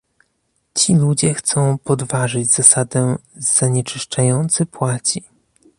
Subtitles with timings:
[0.75, 5.23] Ci ludzie chcą podważyć zasadę "zanieczyszczający płaci"